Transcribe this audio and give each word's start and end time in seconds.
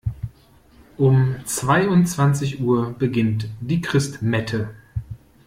Um 0.97 1.35
zweiundzwanzig 1.45 2.59
Uhr 2.59 2.95
beginnt 2.97 3.47
die 3.59 3.81
Christmette. 3.81 4.71